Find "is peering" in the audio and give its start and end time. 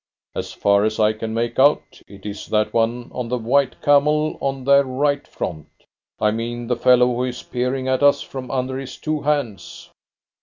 7.25-7.87